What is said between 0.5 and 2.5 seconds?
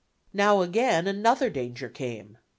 again another danger came.